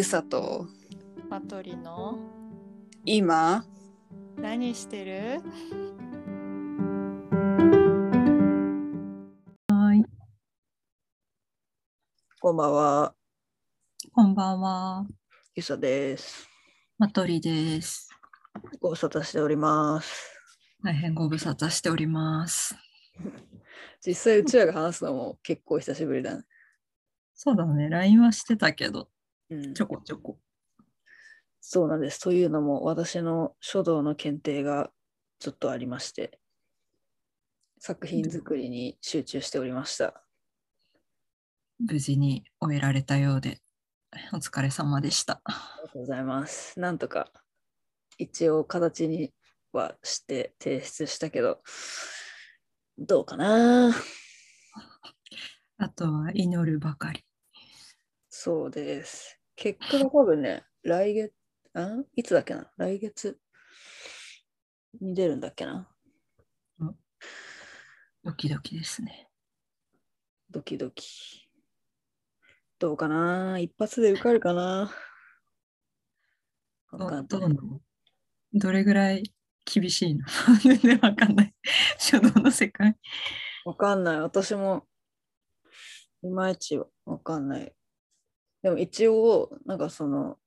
[0.00, 0.66] ゆさと。
[1.28, 2.18] マトリの？
[3.04, 3.66] 今？
[4.38, 5.42] 何してる？
[9.68, 10.02] はい、
[12.40, 13.14] こんばんは。
[14.14, 15.06] こんばんは。
[15.54, 16.48] ゆさです。
[16.96, 18.08] マトリです。
[18.80, 20.34] ご無沙汰しております。
[20.82, 22.74] 大変ご無沙汰しております。
[24.00, 26.44] 実際うちらが話すのも結構久しぶりだね。
[27.34, 29.10] そうだね、LINE はしてたけど、
[29.50, 30.38] うんちょこちょこ。
[31.60, 34.90] そうなんですというのも私の書道の検定が
[35.38, 36.38] ちょっとありまして
[37.78, 40.24] 作品作りに集中しておりました
[41.78, 43.58] 無事に終えられたようで、
[44.34, 45.40] お疲れ様でした。
[45.44, 47.30] ありがとうございますなんとか
[48.18, 49.32] 一応形に
[49.72, 51.62] はして提出したけど
[52.98, 53.94] どうかな
[55.78, 57.24] あとは祈るばかり。
[58.28, 59.39] そうです。
[59.60, 61.34] 結果が多分ね、来月、
[61.74, 62.72] あいつだっけな？
[62.78, 63.38] 来月
[64.98, 65.86] に出るんだっけな？
[68.24, 69.28] ドキドキですね。
[70.48, 71.46] ドキドキ。
[72.78, 73.58] どうかな？
[73.58, 74.90] 一発で受かるかな？
[76.92, 77.58] わどかんない
[78.54, 79.30] どれぐらい
[79.66, 80.24] 厳しいの？
[80.64, 81.54] 全然わかんない。
[81.98, 82.96] 書道の世界。
[83.66, 84.20] わかんない。
[84.22, 84.88] 私も
[86.22, 87.74] いまいちわかんない。
[88.62, 90.38] でも一応、なんかその、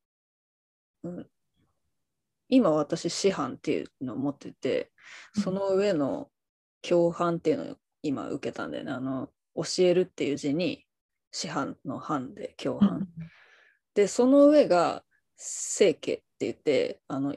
[1.03, 1.27] うん、
[2.49, 4.91] 今私、師範っていうのを持ってて、
[5.41, 6.29] その上の
[6.81, 8.91] 教範っていうのを今受けたんだよね。
[8.91, 10.85] あの、教えるっていう字に、
[11.31, 13.07] 師範の範で教範。
[13.95, 15.03] で、その上が
[15.35, 17.35] 聖家って言って、あの、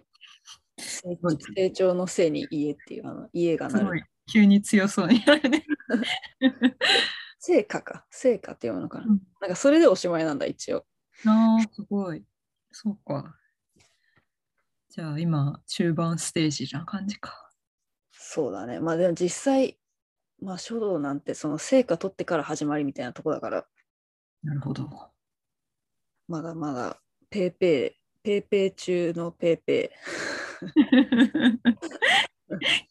[0.78, 4.04] 成長のせいに家っていう、あの家がなる。
[4.30, 5.64] 急に強そうになるね。
[7.38, 8.06] 成果か。
[8.10, 9.06] 成果っていうのかな。
[9.06, 10.86] うんなんかそれでおしまいなんだ、一応。
[11.26, 12.24] ああ、すごい。
[12.72, 13.36] そうか。
[14.88, 17.50] じゃあ今、中盤ステージな感じか。
[18.12, 18.80] そうだね。
[18.80, 19.78] まあでも実際、
[20.40, 23.66] まあ書道なんてその成果取ってから始まりみたいなとこだから、
[24.42, 24.88] なるほど。
[26.28, 27.00] まだまだ
[27.30, 29.92] ペーペー、ペーペー中のペーペ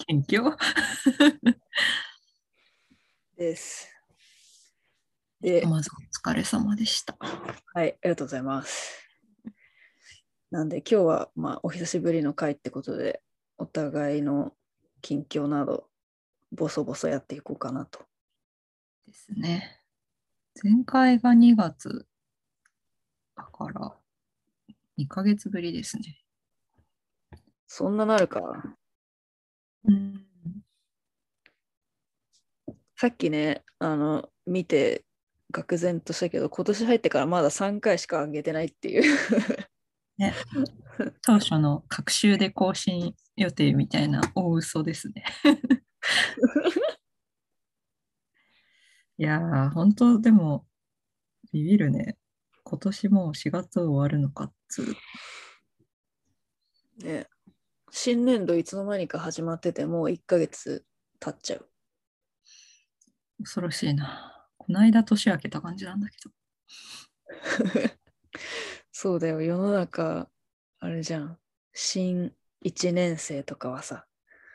[0.08, 0.56] 謙虚ー
[3.38, 3.95] です。
[5.46, 7.16] で、まずお疲れ様でした。
[7.20, 9.08] はい、ありがとうございます。
[10.50, 13.22] なんで今日はまあお久しぶりの回ってことで、
[13.60, 14.54] お互いの
[15.04, 15.88] 近況など、
[16.52, 18.00] ボソボソやっていこうかなと。
[19.06, 19.82] ですね。
[20.64, 22.08] 前回が2月
[23.38, 23.96] だから
[24.98, 26.24] 2ヶ月ぶりですね。
[27.68, 28.42] そんななるか。
[29.84, 30.26] うん。
[32.98, 35.05] さっきね、あの、見て、
[35.64, 39.04] 愕然としたけど、今年入ってからまだ3回しか上げてないっていう。
[40.18, 40.34] ね、
[41.22, 45.24] 当初の隔週で更新予定みたいな大嘘ですね。
[49.18, 50.68] いやー、本当でも
[51.54, 52.18] ビビるね。
[52.64, 54.96] 今年もう4月終わるのかっつう。
[57.04, 57.28] ね、
[57.92, 60.86] 新年度いつの間にか始まってて、もう1ヶ月
[61.20, 61.70] 経っちゃう。
[63.40, 64.35] 恐ろしいな。
[64.66, 66.32] この間年明けた感じなんだけど。
[68.92, 70.28] そうだよ、世の中、
[70.80, 71.40] あれじゃん。
[71.72, 72.34] 新
[72.64, 74.08] 1年生とかはさ、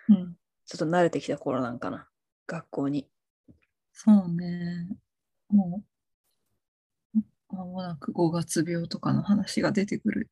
[0.08, 0.36] うん。
[0.66, 2.08] ちょっと慣れてきた頃なんかな。
[2.48, 3.08] 学校に。
[3.92, 4.88] そうね。
[5.48, 5.84] も
[7.14, 7.20] う、
[7.54, 10.28] まもなく5月病とかの話が出てくる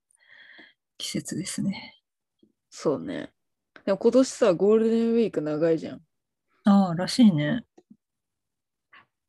[0.97, 2.03] 季節ですね。
[2.69, 3.33] そうね。
[3.84, 6.03] でも今年さ、ゴールデンウィーク長いじゃん。
[6.65, 7.65] ああ、らしいね。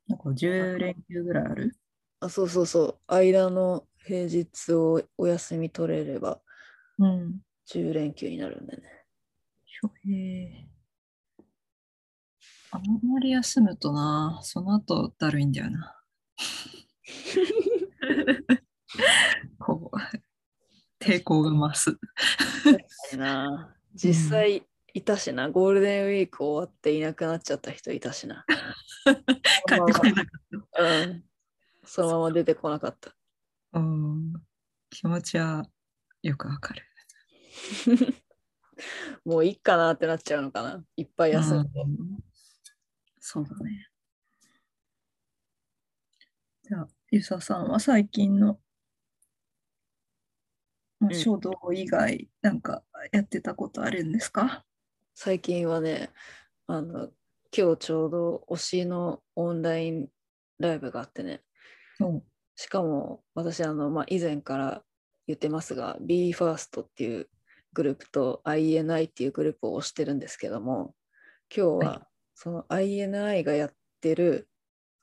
[0.09, 1.75] なんか10連休ぐらいある？
[2.20, 3.14] あ、そうそうそう。
[3.14, 6.42] 間の平日をお休み取れれば
[6.97, 7.40] うん。
[7.72, 8.90] 10連休になるんだよね。
[10.08, 10.70] へー
[12.72, 15.96] あんまり休むとな、その後だるいんだよな。
[19.58, 19.97] こう、
[21.03, 21.97] 抵抗が増す。
[23.17, 24.64] な実際
[24.94, 28.46] いたしな、ゴールデンウィーク終わっていなくなっちゃった人いたしな。
[29.70, 31.24] 帰ってこれなかっうん。
[31.86, 33.12] そのまま出てこなかった。
[33.12, 33.16] た。
[33.74, 34.34] うん。
[34.90, 35.66] 気持ちは
[36.22, 36.86] よくわかる。
[39.26, 40.84] もういいかなってなっちゃうのかな。
[40.96, 41.82] いっぱい休んで。
[41.82, 42.20] うん
[43.20, 43.90] そうだね。
[46.64, 48.60] じゃあ、ゆささんは最近の、
[51.12, 54.66] 書道以外、なんかやってたことあるんですか？
[55.14, 56.10] 最近はね、
[56.66, 57.12] あの、
[57.55, 60.07] 今日ちょうど推しのオンライン
[60.59, 61.41] ライブがあってね、
[61.97, 62.23] そう。
[62.55, 64.84] しかも私、あの、まあ、以前から
[65.28, 67.29] 言ってますが BE:FIRST っていう
[67.73, 70.96] グループと INI っていうグループを推してるんですけども
[71.55, 74.49] 今日ははその INI がやってる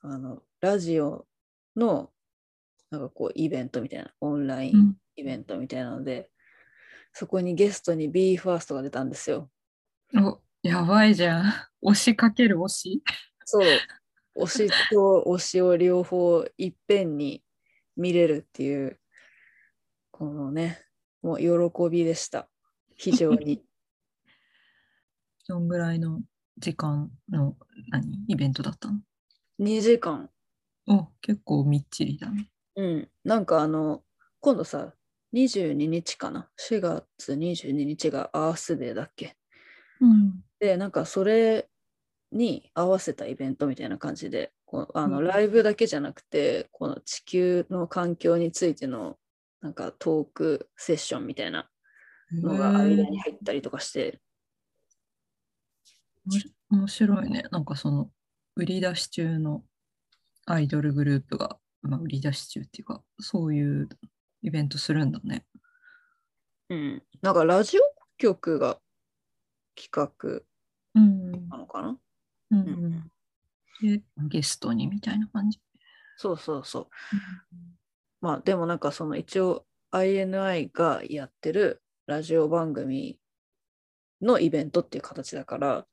[0.01, 1.25] あのラジオ
[1.75, 2.11] の
[2.91, 6.29] なんかこうイベントみたいなオンラインうんイベントみたいなので、
[7.11, 9.49] そこにゲストに BE:FIRST が出たんですよ。
[10.15, 11.53] お、やばいじゃん。
[11.81, 13.03] 推しかける推し。
[13.45, 14.43] そう。
[14.43, 17.41] 推しと推しを両方いっぺんに
[17.95, 18.99] 見れるっていう
[20.11, 20.79] このね
[21.23, 22.49] もう喜びでした。
[22.97, 23.63] 非常に。
[25.47, 26.19] どんぐらいの
[26.57, 27.55] 時間の
[27.89, 28.25] 何？
[28.27, 28.99] イベントだったの
[29.61, 30.29] ？2時間。
[30.87, 32.49] お、結構みっちりだね。
[32.75, 33.09] うん。
[33.23, 34.03] なんかあの
[34.41, 34.93] 今度さ
[35.33, 39.37] 22日かな？4月22日がアースデーだっけ？
[40.01, 40.43] うん。
[40.59, 41.67] でなんかそれ
[42.31, 49.17] に合わせたイベントみたいな感じでこうあのうんライブだけじゃなくてこの地球の環境についての
[49.61, 51.69] なんかトークセッションみたいな
[52.31, 54.19] のが間に入ったりとかして
[56.69, 57.43] 面白いね。
[57.51, 58.09] なんかその
[58.55, 59.63] 売り出し中の
[60.45, 63.89] アイドルグループが、まあ、売り出し中っていうか、そういう
[64.41, 65.45] イベントするんだね。
[66.69, 67.81] うん、なんかラジオ
[68.17, 68.79] 局が
[69.79, 70.41] 企画
[70.95, 71.49] うん。
[71.49, 71.97] なのかな？
[72.51, 73.11] うんうん
[74.29, 75.59] ゲストにみたいな感じ？
[76.17, 76.87] そうそうそう。
[78.21, 83.19] まあでもなんかその一応 INI がやってるラジオ番組
[84.21, 85.85] のイベントっていう形だから、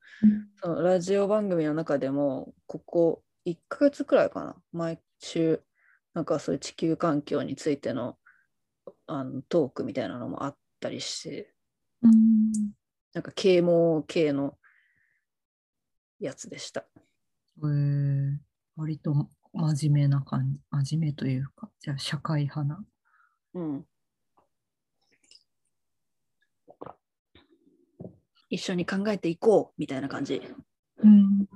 [0.62, 4.56] そのラジオ番組の中でもここ1ヶ月くらいかな？
[4.72, 5.60] 毎週
[6.14, 8.16] なんかそういう地球環境についての
[9.06, 11.52] あのトークみたいなのもあったりして
[12.02, 12.72] うん。
[13.14, 14.58] なんか啓蒙系の
[16.18, 16.84] やつでした。
[17.58, 18.36] えー、
[18.76, 20.60] 割と真面目な感じ。
[20.70, 22.84] 真面目というか、じゃあ社会派な。
[23.54, 23.86] うん。
[28.50, 30.42] 一緒に考えていこうみたいな感じ。
[30.98, 31.46] うん。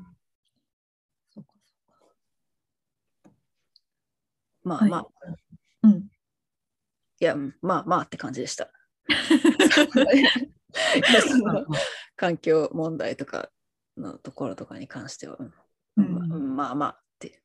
[1.34, 3.30] そうかそう
[4.70, 4.74] か。
[4.76, 5.08] はいまあまあ、
[5.82, 5.92] うん。
[7.20, 8.70] いや、うんまあまあって感じでした。
[12.16, 13.50] 環境問題とか
[13.96, 15.52] のところとかに関しては、うん
[15.96, 17.42] うんままあまあって。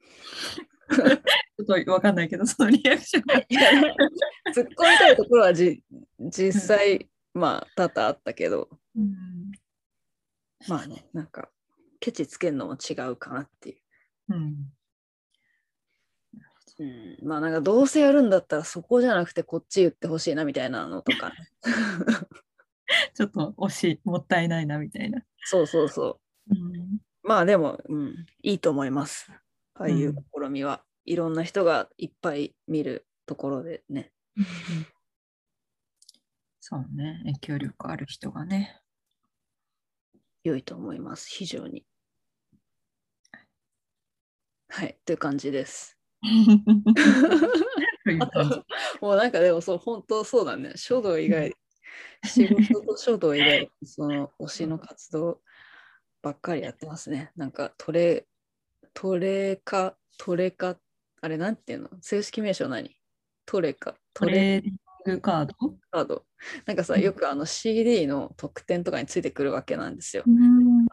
[0.94, 3.36] ちょっとわかんないけど、そのリアクションが。
[4.54, 5.84] 突っ込みたいところはじ
[6.20, 9.52] 実際、まあ多々あったけど、うん。
[10.68, 11.50] まあね、なんか、
[12.00, 13.74] ケチつけるのも違うかなってい
[14.30, 14.36] う。
[14.36, 14.74] うん。
[16.80, 21.36] うん、まあなんかどうせやるんだったらそこじゃなくてこっち言ってほしいなみたいなのとか、ね、
[23.14, 25.24] ちょっと惜しい、もったいないなみたいな。
[25.44, 26.20] そうそうそ
[26.50, 26.56] う。
[26.56, 27.00] うん。
[27.22, 29.32] まあでも、うん、いいと思います。
[29.76, 34.12] ああいう試みは、いろんな人がいっぱい見るところでね。
[36.60, 38.80] そうね、影響力ある人がね。
[40.44, 41.28] 良いと思います。
[41.30, 41.86] 非常に。
[44.70, 45.98] はいという感じです。
[49.02, 50.74] もうなんかでもそう本当そうだね。
[50.76, 51.56] 書道以外
[52.24, 55.42] 仕事と書道以外その推しの活動
[56.22, 57.32] ばっかりやってますね。
[57.36, 58.26] なんかトレ
[58.94, 60.78] トレカトレカ
[61.22, 61.90] あれなんていうの？
[62.02, 62.96] 正式名称何？
[63.46, 63.92] トレカ？
[64.14, 65.54] トトレレーディングカード？
[65.92, 66.26] カード。
[66.66, 67.02] なんかさうん。
[67.02, 70.24] よくあの CD の特典とかについてくるわけなんですよ。
[70.26, 70.88] うん。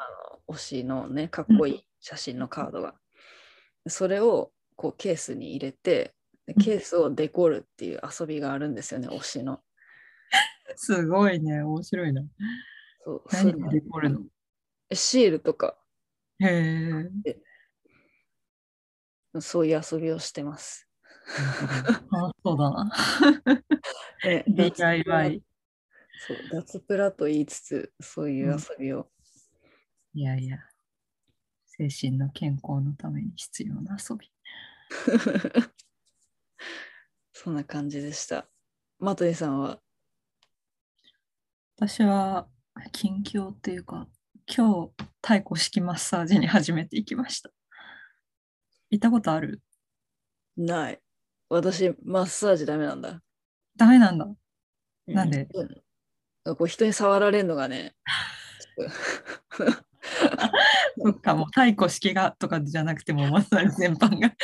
[0.48, 2.94] 推しのねかっこいい写真のカードが。
[3.86, 6.14] それをこうケースに入れて
[6.46, 9.60] でケースをデコるっていう遊びがあるんですよね推しの。
[10.76, 12.22] すごいね、面白いな。
[13.04, 14.20] そう何そうでデコるの？
[14.92, 15.78] シールとか
[16.38, 16.46] へ
[17.24, 17.40] え。
[19.40, 20.88] そういう遊びをしてます。
[22.10, 22.90] 楽しそうだな。
[24.24, 25.42] ね DIY。
[26.26, 29.10] そう脱プラと言いつつそういう遊びを、
[30.12, 30.58] いやいや、
[31.66, 34.30] 精神の健康のために必要な遊び。
[37.32, 38.46] そんな感じでした。
[38.98, 39.80] マトリさんは
[41.80, 42.46] 私は
[42.92, 44.06] 近況っていうか、
[44.54, 47.48] 今日太鼓式マッサージに初めて行きました。
[48.90, 49.62] 行ったことある？
[50.58, 51.00] ない。
[51.48, 53.22] 私マッサージダメなんだ。
[53.78, 54.28] ダメなんだ。
[55.06, 55.48] なんで？
[55.54, 55.64] う
[56.52, 57.94] んこう人に触られるのがね。
[61.02, 64.34] そっか、もう太鼓式がとかじゃなくても、マッサージ全般が。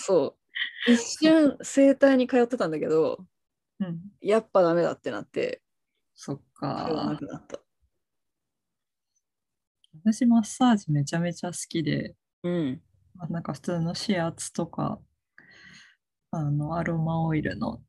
[0.00, 0.36] そ
[0.88, 0.92] う。
[0.92, 3.24] 一瞬整体に通ってたんだけど、
[3.78, 4.00] うん。
[4.20, 5.62] やっぱダメだってなって、
[6.16, 7.18] そっか。
[10.02, 12.82] 私、マッサージめちゃめちゃ好きで、うん。
[13.14, 14.98] まあなんか普通の指圧とか、
[16.30, 17.82] あの、アロマオイルの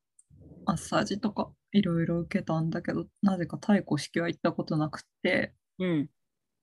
[0.66, 6.10] マッサージとかいろいろ受けたんだけど、なぜか太鼓式は行ったことなくて、うん。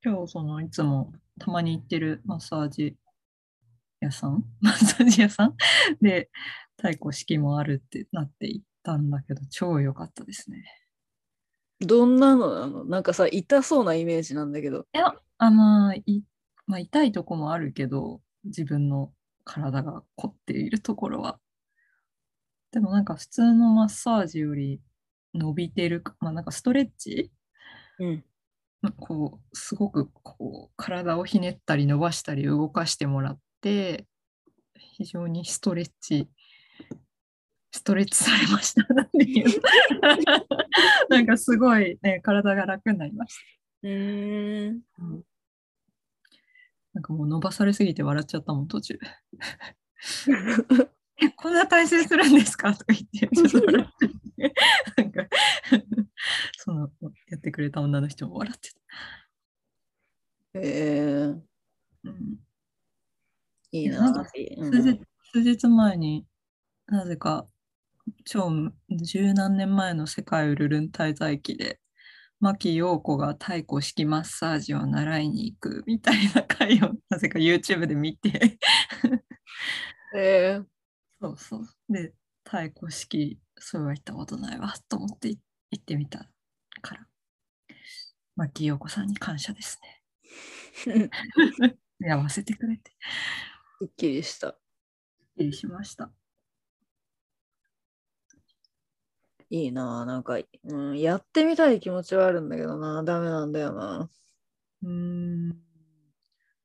[0.04, 2.96] 今日そのいつもたまに行ってるマッサージ
[4.00, 5.56] 屋さん マッサージ屋さん
[6.02, 6.30] で
[6.76, 10.83] 太鼓式もあるってなって行ったんだけど、超良かったですね。
[11.86, 12.84] どんなのなの？
[12.84, 14.86] なんかさ、痛そうなイメージなんだけど。
[14.94, 16.22] いや、あまあ、い
[16.66, 19.12] まあ、痛いとこもあるけど、自分の
[19.44, 21.38] 体が凝っているところは。
[22.72, 24.80] でもなんか普通のマッサージより
[25.34, 27.30] 伸びてるか、まあなんかストレッチ？
[27.98, 28.24] うん。
[28.82, 34.06] まあこう、すごくこう、体をひねったり伸ばしたり動かしてもらって、
[34.76, 36.28] 非常にストレッチ、
[37.74, 38.86] ストレッチされました。
[41.10, 43.40] なんかすごいね、体が楽になりました。
[43.88, 44.80] うーん。
[46.92, 48.96] なんかもう伸ばされすぎて笑っちゃったもん、途中。
[51.20, 54.14] え、こんな体勢するんですかとか言って、ちょっと笑ってて
[54.96, 55.26] なんか、
[56.56, 56.92] その、
[57.26, 58.78] やってくれた女の人も笑ってた。
[60.60, 61.42] えー、
[62.04, 62.38] うん、
[63.72, 64.24] いいな
[65.32, 66.24] 数日前に
[66.86, 67.48] なぜか
[68.24, 68.50] 超
[68.90, 71.80] 十何年前の世界ウルルン滞在記で
[72.40, 78.58] 牧陽子が太鼓式マッサージを習いに行くみたいな回をなぜか YouTube で見て。
[80.14, 80.64] えー、
[81.20, 81.68] そうそう。
[81.88, 82.12] で
[82.44, 85.38] 太鼓式そうは行ったことないわと思ってい
[85.70, 86.28] 行ってみた
[86.82, 87.06] から。
[88.36, 89.80] 牧陽子さんに感謝です
[90.86, 91.10] ね。
[92.00, 92.92] やわせてくれて。
[93.80, 94.58] すっきりした。
[95.36, 96.10] 失礼しました
[99.50, 104.08] いいななんか、うん、やってみたい気持ちはあるんだけどなダメなんだよな。
[104.82, 105.48] うーん。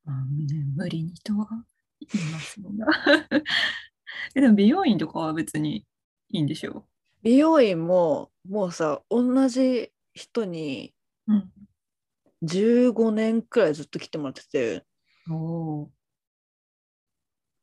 [0.05, 1.47] まあね、無理にとは
[1.99, 2.69] 言いますが。
[4.35, 5.85] えでも美容院とかは別に
[6.29, 6.85] いいんでしょ？
[7.23, 10.93] 美容院ももうさ、同じ人に
[11.27, 11.33] う。
[11.33, 11.51] うん。
[12.43, 14.85] 15年くらいずっと来てもらってて、
[15.29, 15.89] おー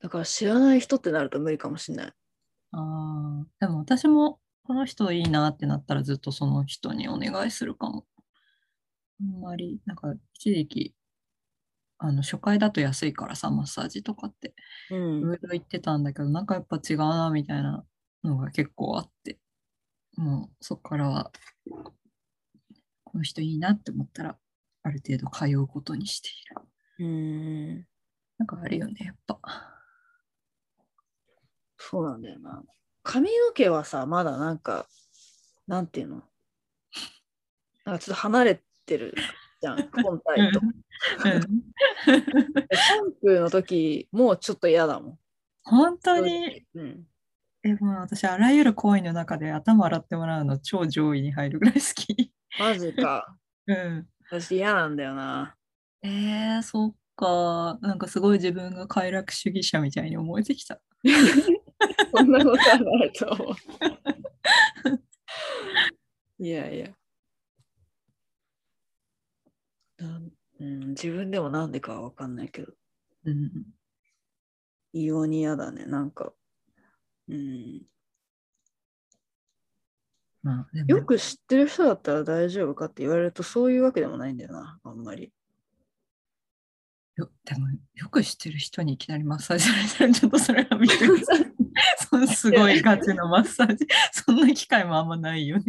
[0.00, 2.12] だから知らない人ってなると無理かもしれない。
[2.72, 8.04] ああ、でも私もこの人いいなってなったらずっとその人にお願いするかも。
[9.20, 10.94] あんまり、なんか一時期、
[11.98, 14.54] あの初回だと安いからさ、マッサージとかって。
[14.90, 17.86] うんいろいろ言ってたんだけど、なんかやっぱ違うなみたいな
[18.24, 19.38] のが結構あって、
[20.16, 21.30] もうそこからは、
[23.04, 24.36] この人いいなって思ったら、
[24.82, 26.28] ある程度通うことにして
[26.98, 27.06] いる。
[27.06, 27.86] うん。
[28.38, 29.38] なんかあるよね、やっぱ。
[31.78, 32.64] そうなんだよな。
[33.06, 34.88] 髪の毛はさ、まだなんか、
[35.68, 36.22] なんていうの？
[37.84, 39.14] なんかちょっと離れてる
[39.60, 40.60] じゃん、 本体と。
[40.60, 41.44] シャン
[43.22, 45.18] プーの時、もうちょっと嫌だもん。
[45.62, 47.06] 本当に、うん。
[47.62, 52.32] え、もう私、あらゆる行為の中で頭洗ってもらうの超上位に入るぐらい好き。
[52.58, 53.36] マジか。
[53.68, 54.08] うん。
[54.28, 55.54] 私嫌なんだよな。
[56.02, 57.78] えー、そっか。
[57.82, 60.80] なんかすごい自分が快楽主義者みたいに思えてきた。
[62.16, 63.54] そんなことはないと思う。
[66.38, 66.90] いやいや。
[69.98, 70.30] なん
[70.60, 72.72] うん、自分でもなんでかはわかんないけど、
[73.24, 73.50] うん。
[74.92, 76.32] 異様に嫌だね、なんか。
[77.28, 77.82] うん、
[80.42, 85.32] まあ、でもよく知ってる人だったら大丈夫かって言われるとそういうわけでもないんだよな、あんまり。
[87.16, 91.24] よでもよく知ってる人にいきなりマッサージされたらちょっとそれはびっくり
[92.34, 95.64] すごいガチのマッサージ そんな機会もあんまないよね。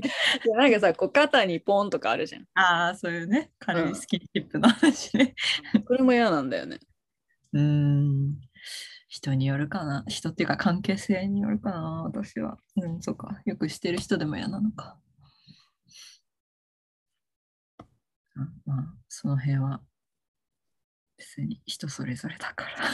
[0.45, 2.47] いやなんかさ、こう肩にポンとかあるじゃん。
[2.55, 5.35] ああそういうね軽いスキンシップの話ね。
[5.85, 6.79] これも嫌なんだよね。
[7.53, 8.35] うーん
[9.07, 12.57] 人によるかな人っていうか関係性によるかな私は。
[12.75, 14.97] うんそうかよく知ってる人でも嫌なのか。
[18.35, 19.81] あまあその辺は
[21.17, 22.87] 別に人それぞれだから。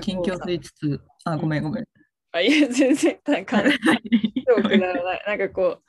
[0.00, 1.84] 近況と言いつつ、あ、ごめんごめん。
[2.32, 3.62] あ、いや、全然、なんか、
[4.46, 5.24] 超くだらない。
[5.26, 5.82] なんかこ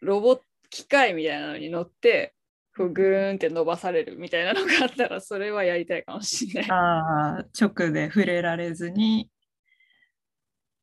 [0.00, 2.34] う、ロボ機械みたいなのに乗って、
[2.76, 6.70] こうグーンって伸ばされるみたいなのがあったら、それはやりたいかもしれない。
[6.70, 9.28] ああ、直で触れられずに、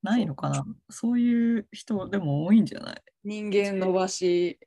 [0.04, 0.66] ないのかな？
[0.90, 3.02] そういう人でも多いんじゃない？
[3.24, 4.60] 人間伸ばし、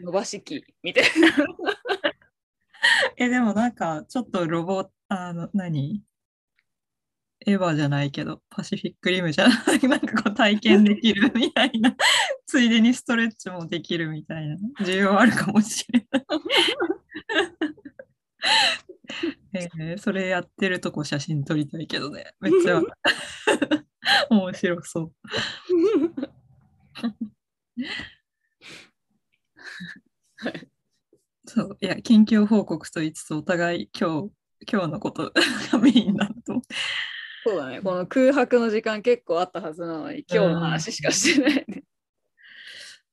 [0.00, 1.28] 伸ばし機みたいな。
[3.18, 6.02] え、でもなんか、ちょっとロボ、あの、何？
[7.46, 11.96] エヴァじゃないけど、パシフィックリムじゃない、 なんかこう体験できるみたいな、
[12.46, 16.26] ついでにストレッチもできるみたいな、需要あるかもしれない。
[19.54, 22.32] えーそれやってるとこ写真撮りたいけどね。
[22.40, 22.82] めっちゃ
[24.30, 25.12] 面白そう。
[31.46, 34.30] そういや近況報告と言いつつお互い今日
[34.70, 35.32] 今日のこと
[35.72, 36.60] がメインだと
[37.46, 37.80] そうだね。
[37.80, 41.84] この空白の時間結構あったはずなのに、今日の話しかしてないね。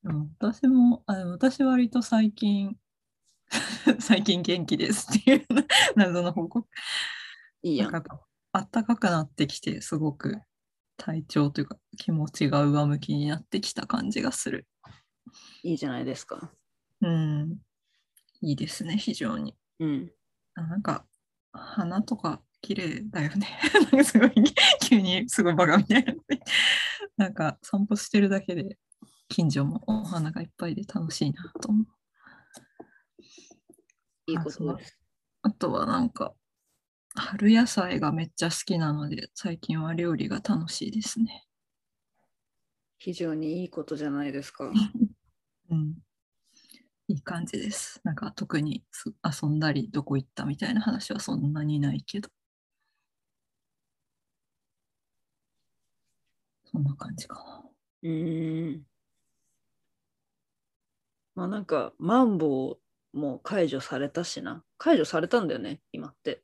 [0.05, 2.75] うん私もあの私割と最近
[4.01, 5.45] 最近元気ですっていう
[5.95, 6.67] 謎の報告
[7.61, 7.91] いいやん。
[7.91, 8.19] なんか
[8.51, 10.41] あったかくなってきてすごく
[10.97, 14.67] 体調というか気持ちが上向きになってきた感じがする。
[15.61, 16.51] いいじゃないですか。
[17.01, 17.59] うん。
[18.41, 19.55] いいですね、非常に。
[19.79, 20.11] うん。
[20.55, 21.05] あなんか
[21.53, 23.59] 花とか綺麗だよね。
[23.91, 24.33] なんかすごい
[24.81, 26.13] 急にすごいバカみたいな。
[27.17, 28.79] なんか散歩してるだけで
[29.27, 31.87] 近所もお花がいっぱいで楽しいなと思う。
[34.27, 34.97] いいことです。
[35.41, 36.33] あとはなんか
[37.15, 41.45] 春野菜がめっちゃ好きなので最近は料理が楽しいですね。
[42.97, 44.71] 非常にいいことじゃないですか。
[45.69, 45.97] うん。
[47.09, 47.99] いい感じです。
[48.05, 52.29] なんか特にす遊んだりどこ行ったみたいな話はそんなにないけど。
[56.73, 57.63] そんな感じかな。
[58.03, 58.85] うーん。
[61.35, 62.77] まあなんか、マンボ
[63.13, 64.63] ウも解除されたしな。
[64.77, 66.43] 解除されたんだよね、今って。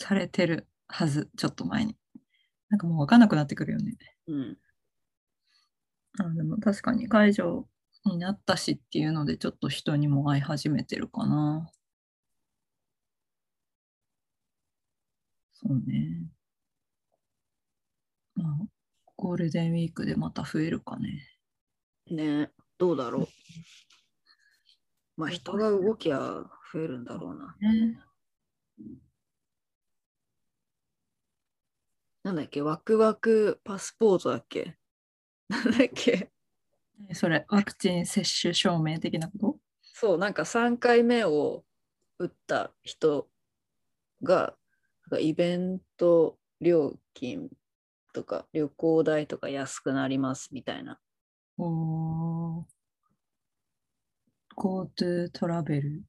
[0.00, 1.96] されてるはず、ちょっと前に。
[2.70, 3.96] なんかもう分かんなくなってくるよね。
[4.28, 4.58] うん。
[6.18, 7.66] あでも確かに解除
[8.04, 11.70] になったしっていうので、ちょっと人にも会い始めてるかな。
[15.54, 16.28] そうね。
[18.36, 18.66] まあ、
[19.16, 21.26] ゴールデンウィークでまた増えるかね。
[22.10, 23.28] ねどうだろう。
[25.16, 26.18] まあ人が動きゃ
[26.72, 27.56] 増えるんだろうな。
[27.60, 27.98] ね
[32.22, 34.76] なんだっけ、ワクワクパスポートだっけ？
[35.48, 36.30] なんだっけ？
[37.14, 39.60] それ、ワクチン接種証明的なこと？
[39.82, 41.64] そう、なんか3回目を
[42.18, 43.28] 打った人
[44.22, 44.56] が、
[45.20, 47.50] イベント料金
[48.16, 50.98] とか旅行代とか安くなりますみたいな。
[51.58, 52.64] おー
[54.56, 56.02] GoTo トラベル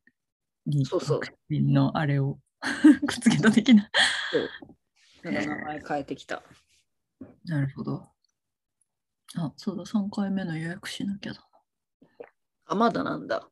[0.66, 2.40] にそうそうのあれを
[3.06, 3.92] くっつけた的な。
[4.32, 4.40] そ
[5.30, 5.32] う。
[5.34, 6.44] 名前変えてきた。
[7.44, 8.08] なるほど。
[9.36, 11.46] あ、そうだ、3回目の予約しなきゃだ。
[12.68, 13.50] あ、まだなんだ。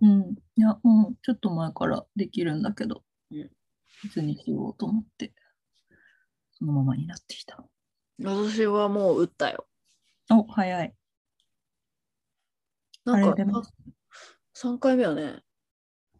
[0.00, 0.34] うん。
[0.56, 3.50] いや、もうちょっと前からできるんだけど、うん
[4.04, 5.32] いつにしようと思って、
[6.50, 7.64] そのままになってきた。
[8.18, 9.66] 私はもう打ったよ。
[10.30, 10.94] お、早い。
[13.04, 13.62] なんかあれでも
[14.54, 15.42] 3回目はね、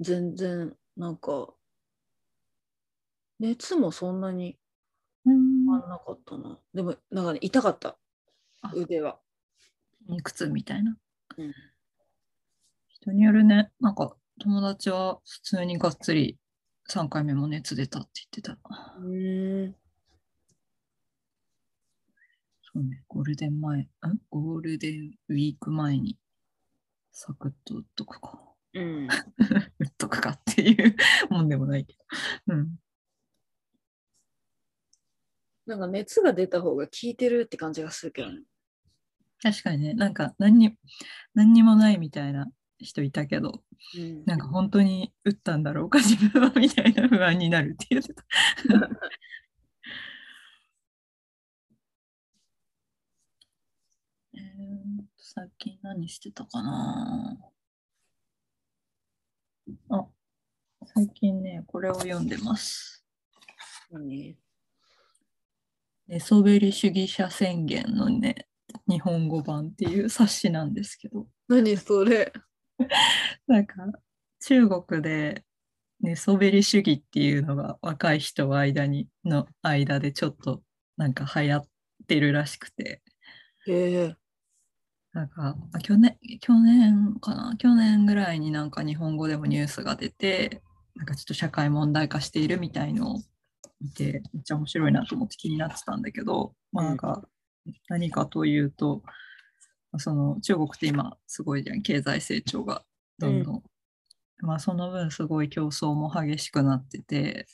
[0.00, 1.54] 全然なんか、
[3.38, 4.58] 熱もそんなに
[5.24, 6.58] うん変わんなかったな。
[6.74, 7.96] でも、なんかね、痛かった
[8.62, 8.72] あ。
[8.74, 9.20] 腕は。
[10.08, 10.96] いくつみたいな。
[11.38, 11.52] うん
[12.88, 16.38] 人によるね、なんか友達は普通にがっつり
[16.88, 18.58] 3回目も熱出たって言ってた。
[19.00, 19.74] うん。
[22.74, 23.88] そうね、ゴールデン前、ん？
[24.30, 26.16] ゴールデンウィーク前に
[27.12, 28.40] サクッと打っとくか。
[28.72, 29.06] うん。
[29.78, 30.96] 打っとくかっていう
[31.28, 31.92] もんでもないけ
[32.46, 32.54] ど。
[32.54, 32.78] うん。
[35.66, 38.42] なんか熱が出た方が効いてるって感じがするけどね。
[39.42, 40.78] 確かにね、なんか何に
[41.34, 43.62] 何にもないみたいな人いたけど、
[43.98, 48.24] うんなんか本当に打ったんだろうか、自分はみたいな不安になるって言ってた。
[54.34, 57.38] えー、最近何してたかな？
[59.90, 60.06] あ、
[60.86, 63.04] 最近ね、これを読んでます。
[63.90, 64.36] 何？
[66.08, 68.48] 寝そべり主義者宣言のね、
[68.88, 72.32] 日本語版っていう冊子なんですけど、何それ？
[73.46, 73.76] なんか
[74.40, 75.44] 中国で
[76.00, 80.62] 寝そべり主義っていうのが若い人の間にの間でちょっと
[80.96, 81.68] なんか流行っ
[82.08, 83.02] てるらしくて、
[83.66, 84.16] へえ。
[85.12, 87.56] なんかあ去年去年かな？
[87.58, 90.62] 去年ぐらいになんか日本語でもニュースが出て
[90.94, 93.18] なんかちょっと社会問題化しているみたいのを
[93.80, 97.22] 見てめっちゃ面白いなと思って気になってたんだけど、まあなんか
[97.88, 99.02] 何かというと
[99.98, 102.82] その中国って今すごいじゃん経済成長が
[103.18, 103.62] どんどん、
[104.38, 107.46] まあその分すごい競争も激しくなってて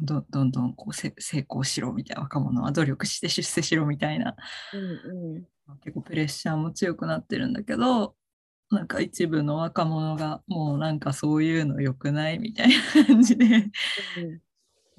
[0.00, 4.34] どどんどんこうせ成功しろみたいな若者は努力して出世しろみたいな。
[4.74, 5.48] うんう
[5.82, 8.14] 結構プレッシャーも強くなってるんだけど
[8.70, 13.72] なんか一部の若者がもうなんかそういうの良くないみたいな感じでん。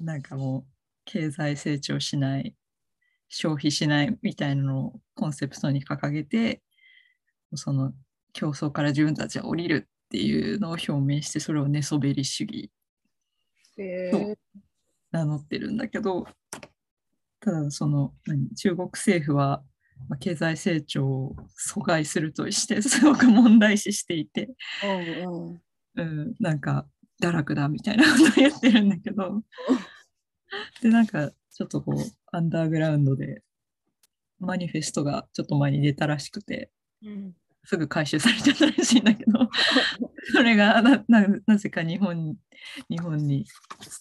[0.00, 0.64] なんかもう
[1.04, 2.54] 経済成長しない
[3.28, 6.62] 消費しないみたいなのをコンセプトに掲げて
[7.54, 7.92] その
[8.32, 12.70] 競争から自分たちは降りるっていうのを表明してそれを寝そべり主義
[13.76, 14.38] へそう
[15.10, 16.26] 名乗ってるんだけど
[17.40, 18.48] ただその何？
[18.54, 19.62] 中国政府は、
[20.08, 21.36] まあ、経済成長を
[21.74, 24.50] 阻害するとして すごく問題視していて、
[25.94, 26.86] うんなんか
[27.20, 29.42] 堕落だみたいなことを言ってるんだけど。
[30.80, 31.96] でなんかちょっとこう
[32.32, 33.42] アンダーグラウンドで
[34.38, 36.70] マニフェストがちょっと前に出たらしくて
[37.02, 39.50] うんすぐ回収されちゃったらしいんだけど。
[40.32, 42.36] それがなぜか日本に
[42.88, 43.44] 日本に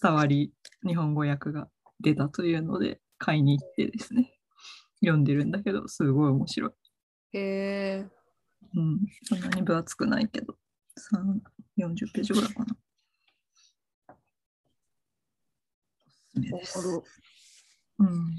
[0.01, 0.53] 伝わり
[0.85, 1.67] 日本語訳が
[1.99, 4.36] 出たというので買いに行ってですね
[5.01, 6.71] 読んでるんだけどすごい面白い。
[7.33, 8.05] へえ
[8.75, 10.55] うん、そんなに分厚くないけど
[11.13, 11.39] 3
[11.77, 12.75] 40ページぐらいかな。
[16.07, 16.79] おすすめです。
[17.99, 18.37] うん、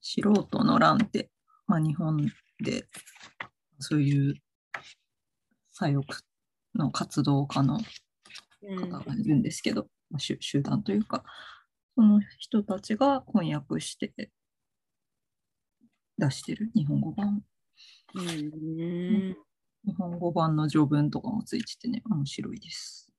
[0.00, 1.30] 素人の乱って、
[1.66, 2.86] まあ、日本で
[3.78, 4.34] そういう
[5.72, 6.22] 左翼
[6.74, 7.78] の活動家の
[8.62, 11.24] うん方がいるんですけど、まあ、集集団というか
[11.98, 14.12] その人たちが翻訳して
[16.16, 17.42] 出してる日本語版。
[18.14, 19.36] うん
[19.84, 23.10] 日本語版の序文とかもついててね面白いです。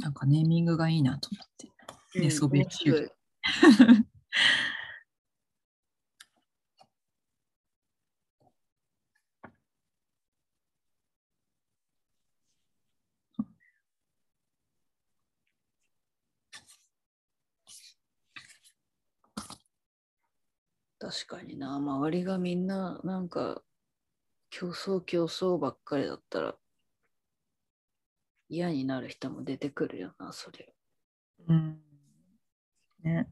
[0.00, 1.70] なんかネーミングがいいなと思って。
[2.18, 2.66] 寝そべり
[21.18, 21.74] 確かにな。
[21.76, 23.62] 周りがみんななんか
[24.50, 26.54] 競争競争ばっかりだったら
[28.48, 30.72] 嫌になる人も出てくるよなそれ
[31.48, 31.80] うん。
[33.02, 33.28] ね、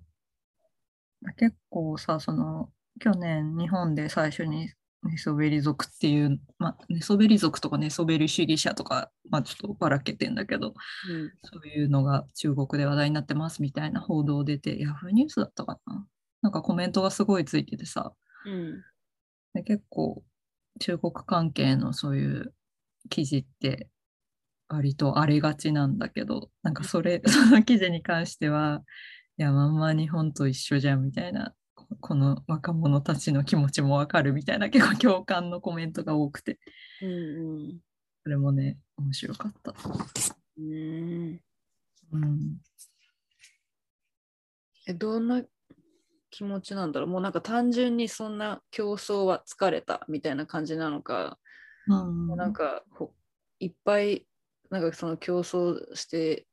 [1.36, 2.70] 結構さその
[3.00, 4.68] 去年日本で最初に
[5.04, 10.74] 寝そべり族っていう、まあ、寝そべり族とか寝そべり主義者とか、まあ、ちょっとばらけてんだけど
[11.44, 16.06] そういうのが中国で話題になってますみたいな報道出てヤフーニュースだったかな
[16.46, 18.12] なんかコメントがすごいついててさ。
[18.44, 18.80] うん。
[19.52, 20.22] で結構
[20.78, 22.54] 中国関係のそういう
[23.10, 23.88] 記事って
[24.68, 28.84] 割と荒れがちなんだけどなんかそれ その記事に関しては
[29.38, 36.60] いやまんま日本と一緒じゃんみたいなここの若者たちの気持ちもわかるみたいな結構共感のコメントが多くて。
[37.02, 37.80] うんうん。
[38.22, 39.74] それもね面白かった。
[40.58, 41.40] うん
[42.12, 42.60] うん、
[44.86, 45.42] えどんな
[46.36, 47.08] 気持ちなんだろう。
[47.08, 51.38] もうなんか単純にそんな競争は疲れたみたいな感じなのか、
[51.86, 52.36] うん。
[52.36, 53.14] なんかほ
[53.58, 54.26] いっぱい
[54.68, 56.46] なんかその競争して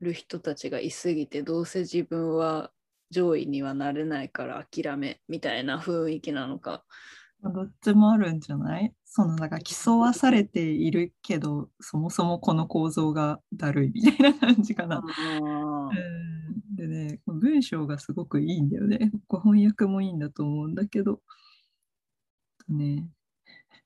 [0.00, 2.72] る人たちがいすぎてどうせ自分は
[3.10, 6.82] 上位にはなれないから諦めみたいな雰囲気なのか。
[7.40, 8.92] まあどっちもあるんじゃない？
[9.04, 14.96] そのだから競わされているけどそもそもこの構造がだるいみたいな感じかな。
[14.96, 16.21] うん
[16.82, 18.98] でね、文章がすごくいいんだよね。
[19.28, 21.20] ご翻訳もいいんだと思うんだけど。
[22.68, 23.08] ね、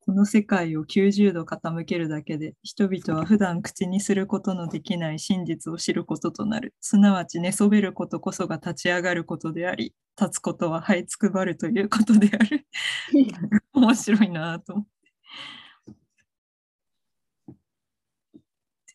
[0.00, 6.74] この世界を90度傾けるだけで人々は普段口にすることのできない真実を知ることとなる。
[6.82, 12.66] すなわち寝そべることこそが立ち上がることであり、立つことは這いつくばるということである。
[13.72, 14.90] 面白いなと思って。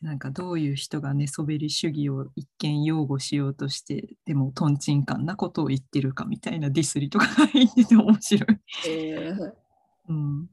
[0.02, 8.60] なんかどういう人が寝そべり主義を一見擁護しようとしてでもとんちんかんなことを言ってるかみたいなディスりとかが 入ってて面白い。
[8.90, 9.54] えー
[10.10, 10.50] うん。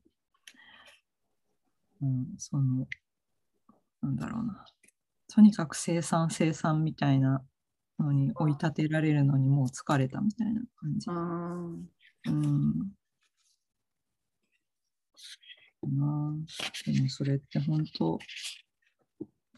[2.00, 2.86] うん、その
[4.02, 4.66] なんだろうな。
[5.28, 7.42] とにかく生産生産みたいな
[7.98, 11.10] のに追い立てられるのにもう疲れたみたいな感じ
[12.26, 12.92] うん。
[15.82, 18.18] なあでもそれって本当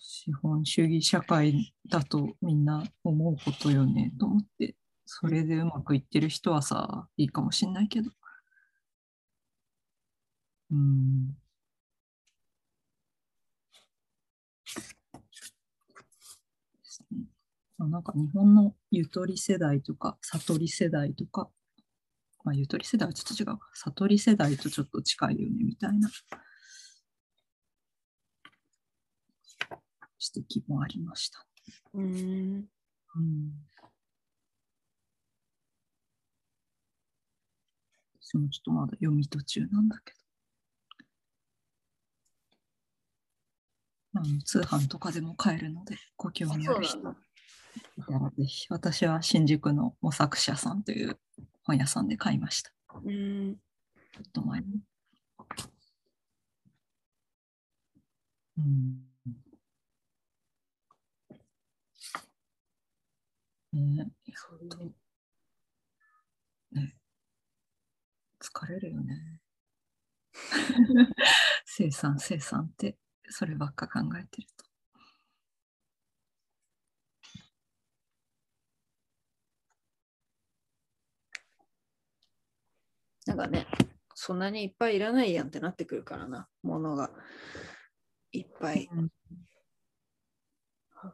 [0.01, 4.13] 資本主義社会だとみんな思うことよね。
[4.19, 4.75] と思って
[5.07, 8.11] それでうまくいってる人はさいいかもしんないけど。
[10.71, 11.29] うん。
[11.29, 11.35] で
[16.85, 17.27] すね
[17.79, 21.51] まあなんか日本のゆとり世代とか悟り世代とか
[22.45, 23.59] まあ、ゆとり世代はちょっと違う。
[23.75, 26.09] 悟り世代とちょっと近いよね、みたいな。
[30.21, 31.47] 指摘もありました。
[31.95, 32.69] うん
[33.17, 33.53] うん、
[38.21, 40.21] 私もちょっとまだ読み途中なんだけど。
[44.13, 47.03] うん、通販とかでも買えるので、ご興味ある人い
[48.03, 48.67] たらぜひ。
[48.69, 51.19] 私は新宿の模索者さんという
[51.63, 52.73] 本屋さんで買いました。
[53.05, 53.55] うん。
[53.55, 54.67] ちょっと前に。
[58.59, 59.10] うん。
[63.73, 63.81] ね
[64.27, 64.79] いやそうほんと
[66.73, 66.95] ね。
[68.41, 69.41] 疲れるよね。
[71.67, 72.97] 生産、生産って、
[73.29, 74.65] そればっか考えてると。
[83.27, 83.67] なんかね、
[84.15, 87.11] そんなにいっぱいいらないやんってなってくるからな、ものが
[88.33, 89.11] いっぱいうん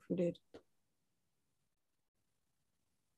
[0.09, 0.61] 溢れると。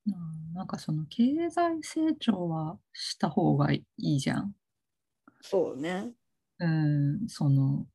[0.06, 4.52] うんなんかその経済成長はした方がいいじゃん。
[5.40, 6.10] そうね。
[6.58, 7.86] うん、その、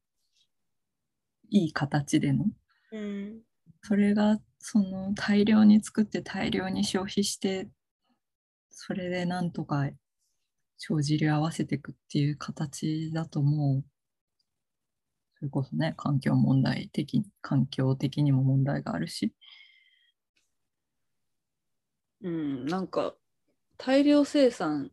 [1.49, 2.45] いい形での。
[2.93, 3.41] うん。
[3.81, 7.67] それがその大量に作って大量に消費して
[8.69, 9.89] それでなんとか
[10.77, 13.83] 帳尻合わせていくっていう形だともう
[15.37, 19.33] それこそね環境問題的環境的にも問題があるし
[22.23, 23.13] うん、なんか
[23.77, 24.91] 大量生産、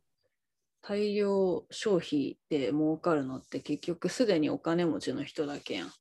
[0.83, 5.93] 大量消費で儲かるのって結局すでにお金持ちの人だけやん。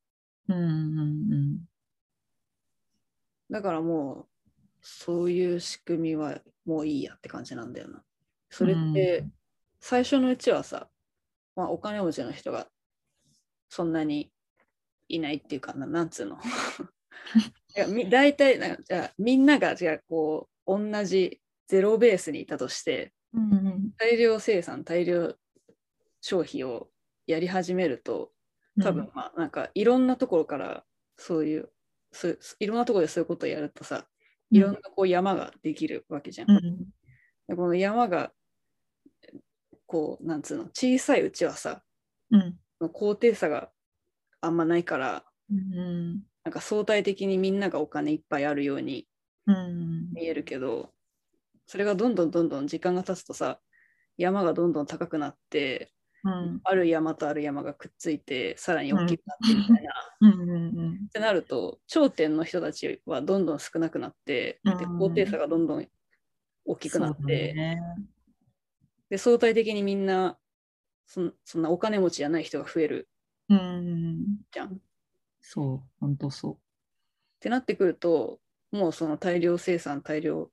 [0.50, 1.60] うんうん
[3.52, 4.28] だからもう
[4.82, 8.04] そういう仕組みはもういいやって感じなんだよな。
[8.50, 9.26] それって
[9.80, 10.88] 最初のうちはさ、
[11.56, 12.68] まあ、お金持ちの人が
[13.70, 14.32] そんなに
[15.08, 16.38] いないっていうかななんつうの
[17.76, 23.92] いやみ大体なじゃあみんながじゃあこう同じゼロベースにいたとしてうんうん。
[23.98, 25.36] 大量生産大量
[26.22, 26.90] 消費を
[27.28, 28.32] やり始めると
[28.78, 28.84] うん。
[28.84, 30.84] 多分まあなんかいろんなところから
[31.18, 31.70] そういう
[32.12, 34.08] そういろんなところでそういうことをやるとさ
[34.52, 36.52] いろんなこう山ができるわけじゃん。
[36.52, 36.78] うん。
[37.48, 38.32] でこの山が
[39.86, 41.84] こうなんつうの小さいうちはさ
[42.32, 42.58] うん。
[42.94, 43.70] 高低差が
[44.42, 49.06] あんまないからうんなんか相対的にみんながお金いっぱいあるようにうん
[50.14, 50.94] 見えるけど
[51.66, 53.60] それがどんどんどんどん時間が経つとさ
[54.18, 56.60] 山がどんどん高くなってうん。
[56.64, 60.50] ある山とある山がくっついてさらに大きくなってみたいな、うん。
[60.50, 60.58] う
[60.92, 65.00] んってなると頂点の人たちはどんどん少なくなってでうん。
[65.00, 65.88] 高低差がどんどん
[66.66, 67.82] 大きくなって、ね。
[69.10, 70.38] で相対的にみんな
[71.08, 73.10] そんそんなお金持ちじゃない人が増える
[73.50, 74.42] うん。
[74.52, 74.74] じゃん。
[74.74, 74.78] っ
[75.42, 76.60] そう本当そ
[77.40, 78.40] てなってくると
[78.72, 80.50] もうその大量生産大量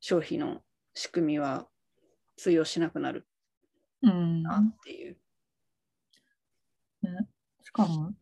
[0.00, 0.62] 消費の
[0.94, 1.66] 仕組みは
[2.36, 3.26] 通用しなくなる
[4.02, 5.16] ううんなっていう。
[7.02, 7.10] ね、
[7.62, 8.12] しかも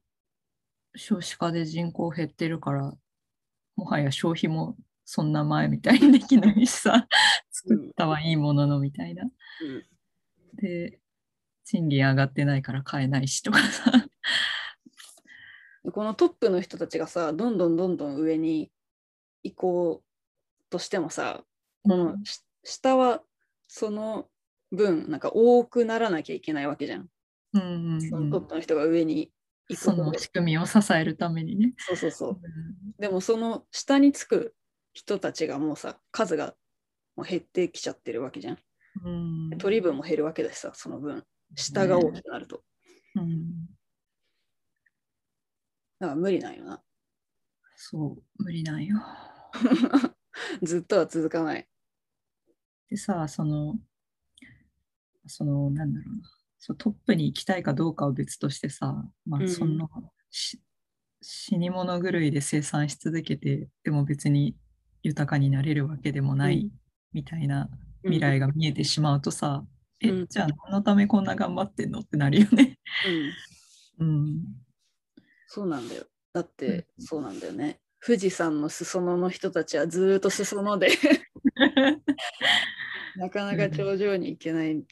[0.95, 2.93] 少子化で人口減ってるから
[3.77, 7.07] もはや消費もそんな前みたいにできないしさ
[7.51, 9.25] 作ったはいいもののみたいな。
[9.25, 9.87] うん
[10.55, 11.01] で
[11.65, 13.93] 賃金上がってないから買えないしとかさ。
[15.85, 18.73] でこのトップの人たちがさどんどんどんどん上に
[19.43, 21.45] 行こうとしてもさ
[21.83, 23.23] このし下は
[23.69, 24.29] その
[24.71, 27.09] 分なんか多くならなきゃいけないわけじゃん。
[27.53, 29.33] うんうんうんそのトップの人が上に
[29.69, 31.75] 行くその仕組みを支えるためにね。
[31.79, 32.41] そうそうそう。
[32.99, 34.55] でもその下につく
[34.93, 36.55] 人たちがもうさ数が
[37.17, 38.59] もう減ってきちゃってるわけじゃん。
[39.05, 39.11] う
[39.55, 41.25] ん取り分も減るわけだしさその分
[41.55, 42.63] 下が大きくなると。
[43.17, 43.67] うん
[45.99, 46.83] だから無理なんよな。
[47.77, 48.97] そう無理なんよ。
[50.63, 51.69] ずっとは続かない。
[52.89, 53.79] でさ、その、
[55.27, 59.89] その、なんだろうな、そうトップに行きたいかどうかは別としてさ、まあ、うんその、
[60.31, 60.61] し
[61.23, 64.57] 死に物狂いで生産し続けて、でも別に
[65.03, 66.81] 豊かになれるわけでもない、うん
[67.13, 67.69] みたいな
[68.03, 69.65] 未来が見えてしまうとさ、
[70.03, 72.79] うんえ、じゃあ何のためこんな頑張ってんのってなるよね。
[73.99, 74.45] うん、 うん。
[75.47, 76.07] そうなんだよ。
[76.33, 77.80] だってそうなんだよね。
[78.05, 80.89] 富士山の裾野の人たちはずーっと裾野で。
[83.17, 84.79] なかなか頂上に行けない。
[84.79, 84.83] っ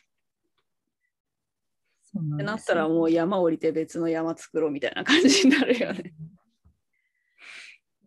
[2.05, 6.14] そうなんてなったらもう山降りて別の山作ろうみたいな感じになるよね。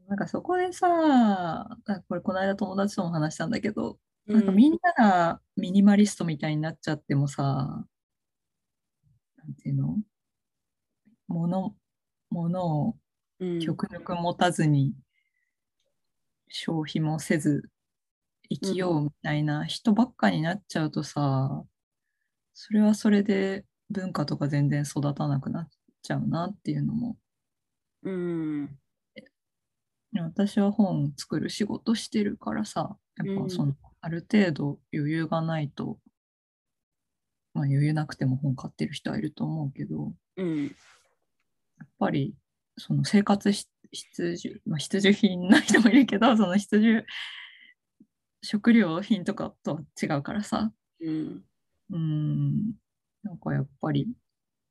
[0.08, 7.86] なんかそこでさ、あこれこの間友達とも話したんだけど、なんかうみんながミニマリストみたいになっちゃってもさ、な
[9.46, 9.98] んていうの？
[11.28, 11.76] 物、
[12.30, 13.01] 物をうん
[13.60, 14.94] 極力持たずに
[16.48, 17.70] 消費もせず
[18.50, 21.64] 生きようみたいな人ばっかになっちゃうとさ、
[22.54, 25.70] それはそれで文化とか全然育たなくなっ
[26.02, 27.18] ちゃうなっていうのも
[28.04, 28.78] うん。
[30.14, 36.00] 私は本作る仕事してるからさ、やっうんぱその、ある程度余裕がないと、
[37.54, 40.66] まあ余裕なくても本買ってる人はいると思うけど、うん。
[40.66, 40.72] や
[41.86, 42.36] っぱり
[42.78, 47.04] その生活し必需、まあ、必需品な人もいるけど、その必需
[48.44, 51.44] 食料品とかとは違うからさ、うん。
[51.90, 52.74] うーん、
[53.24, 54.08] なんかやっぱり、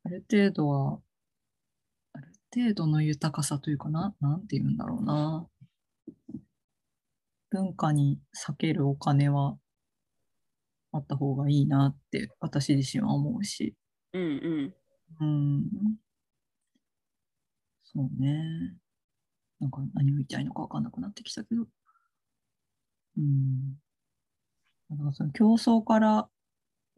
[0.04, 1.00] ある程度は、
[2.12, 5.48] ある程度の豊かさというかな、なんて言うんだろうな。
[7.50, 9.56] 文化に避けるお金は
[10.92, 13.74] あった方がいいなって私自身は思うし。
[14.12, 14.22] うん。
[14.22, 14.74] うん。
[15.20, 15.96] うん。
[17.92, 18.76] そうね。
[19.60, 21.66] なんか何を言いたいのか分かんなくなってきたけど。
[23.16, 23.74] うん。
[24.90, 26.28] だからその競争から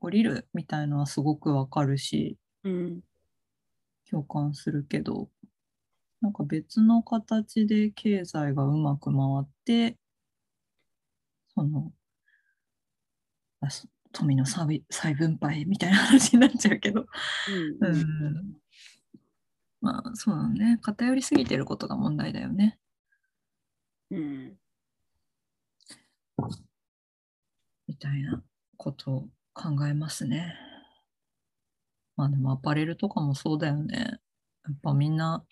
[0.01, 3.01] 降りるみたいのはすごくわかるし、うん。
[4.11, 5.29] 共感するけど、
[6.21, 9.99] なんか別の形で経済がうまく回って、
[11.55, 11.93] その、
[14.13, 17.07] 富の再再分配みたいな話になっちゃうけど、う。
[17.81, 18.62] うんん。
[19.83, 20.79] まあそうだね。
[20.81, 22.79] 偏りすぎてることが問題だよね。
[24.11, 24.57] うん。
[27.89, 28.43] みたいな
[28.77, 30.55] ことを考えますね。
[32.17, 34.21] まあでもアパレルとかもそうだよね。
[34.65, 35.45] やっぱみんな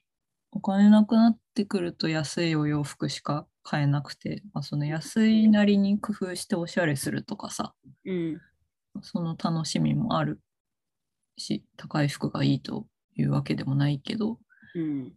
[0.53, 8.40] お金なくなってくると安いお洋服しか買えなくて、まあ、その安いなりに工夫しておしゃれするとかさ、うん。
[9.03, 10.40] その楽しみもある
[11.37, 12.87] し、高い服がいいと
[13.20, 14.38] いうわけでもないけど、
[14.74, 15.12] うん。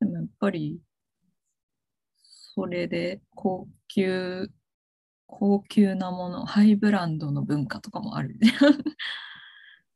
[0.00, 0.80] でもやっぱり、
[2.16, 4.48] それで高級、
[5.26, 8.38] 高級なもの、ハイブランドの文化とかもある。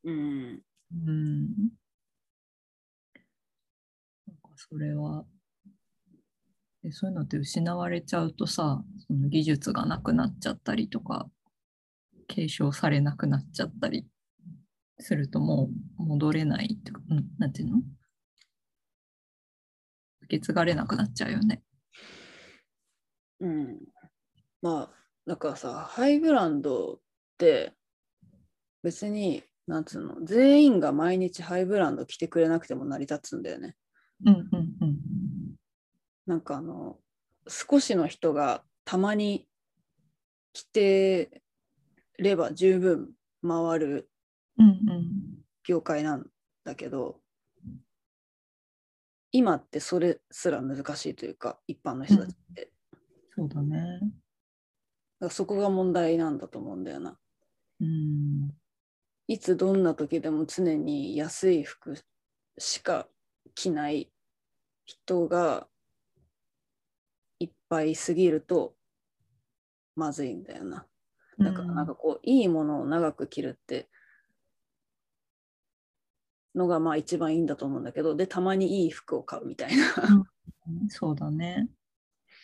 [0.05, 0.63] うん。
[0.93, 1.49] うん。
[4.27, 5.25] なんかそれは、
[6.83, 11.29] でそういうのって失われちゃうとさ、その技術がなくなっちゃったりとか、
[12.29, 14.07] 継承されなくなっちゃったり
[15.01, 17.79] するともう戻れないってか、うん、なんていうの？
[20.23, 21.63] 受け継がれなくなっちゃうよね。
[23.41, 23.79] うん。
[24.61, 24.95] まあ、
[25.27, 26.99] だからさ、ハイブランドっ
[27.39, 27.73] て
[28.83, 33.77] 別に、なんつうの、全員が毎日ハイブランド着てくれなくても成り立つんだよね。
[34.27, 34.97] うんうんうん。
[36.27, 36.99] なんかあの、
[37.47, 39.47] 少しの人がたまに
[40.53, 41.43] 着て
[42.19, 43.13] れば十分
[43.47, 44.11] 回る
[44.59, 45.13] うんうん。
[45.65, 46.27] 業界なん
[46.65, 47.21] だけど、
[49.31, 52.73] 今ってそれすら難しいというか、一般の人たちって。
[53.35, 54.01] そうだね。
[54.01, 54.11] だか
[55.21, 57.19] らそこが問題なんだと思うんだよな。
[57.81, 58.51] うん。
[59.27, 61.97] いつどんな時でも常に安い服
[62.57, 63.07] しか
[63.55, 64.11] 着ない
[64.87, 65.69] 人が
[67.39, 68.75] いっぱいすぎると
[69.95, 70.87] まずいんだよな。
[71.39, 73.89] だからなんかこういいものを長く着るって
[76.59, 79.85] のがまあ一番いいんだと思うんだけどでたまにいい服を買うみたいな。
[80.69, 81.69] うんそうだね。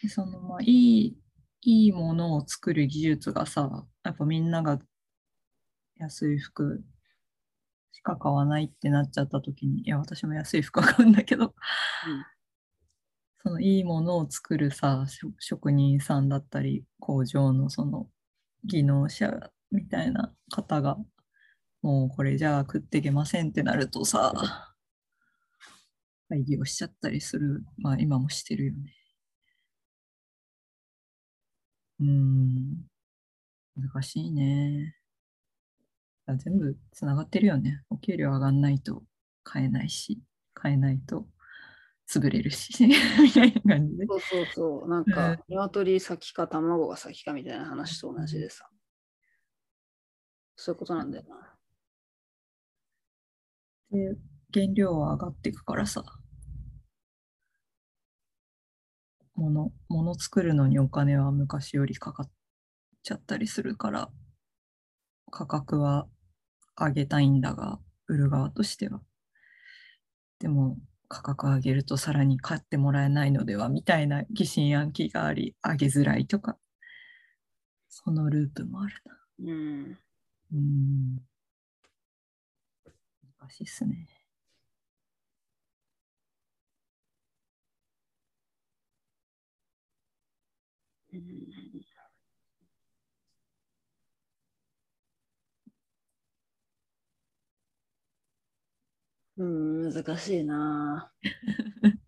[0.03, 1.19] でそのまあいい、
[1.63, 4.79] いいものを作る技術がさ、やっぱみんなが
[5.99, 6.83] 安い服
[7.93, 11.55] しか買わないってなっちゃった時に、いや、私も安い服は買うんだけど、
[13.43, 15.07] そのいいものを作るさ、
[15.39, 18.09] 職人さんだったり、工場のその
[18.65, 20.99] 技能者みたいな方が、
[21.85, 24.75] もうこれじゃあ食っていけませんってなるとさ、
[26.31, 27.63] 会議をしちゃったりする。
[27.77, 28.95] まあ今もしてるよね。
[32.01, 32.87] うーん。
[33.77, 34.97] 難しいね。
[36.25, 37.83] あ全部つながってるよね。
[37.91, 39.03] お給料上がんないと
[39.43, 40.23] 買えないし、
[40.55, 41.27] 買えないと
[42.09, 42.73] 潰れるし、
[43.21, 44.07] みたいな感じで。
[44.07, 44.89] そうそうそう。
[44.89, 48.71] なんうんか、鶏先か卵が先かみたいな話と同じでさ。
[50.57, 51.54] そういうことなんだよな。
[53.95, 54.17] で、
[54.53, 56.05] 原料は上がっていくからさ、
[59.37, 62.31] 物、物作るのにお金は昔よりかかっ
[63.05, 64.11] ちゃったりするから、
[65.31, 66.09] 価格は
[66.77, 67.79] 上げたいんだが、
[68.09, 69.03] 売る側としては。
[70.39, 70.79] でも、
[71.09, 76.57] 価格上げるとさらに買ってもらえないのではみたいな疑心暗鬼があり、上げづらいとか、
[77.89, 79.19] そのループもあるな。
[79.39, 79.99] うん。
[80.53, 81.19] うん。
[83.45, 84.07] 難しいっすね。
[91.13, 91.85] うん
[99.37, 101.13] うん、難しいな。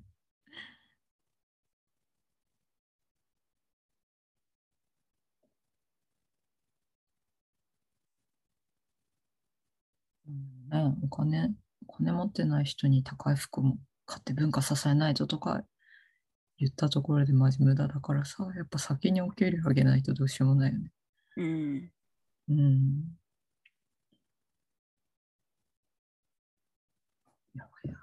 [10.71, 11.55] ね、お金、
[11.89, 15.63] お金持ってない人に高い服も買って文化支えないととか
[16.59, 20.93] 言ったところでマジ無駄だからさ、やっぱ先にお給料上げないとどうしようもないよね。
[21.37, 21.93] うん。
[22.49, 23.19] うん。
[27.55, 27.97] やばいや。